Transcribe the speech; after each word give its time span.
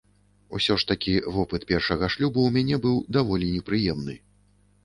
Усё 0.59 0.77
ж 0.83 0.87
такі 0.91 1.13
вопыт 1.35 1.67
першага 1.71 2.09
шлюбу 2.13 2.39
ў 2.47 2.57
мяне 2.57 2.81
быў 2.87 2.97
даволі 3.19 3.55
непрыемны. 3.59 4.21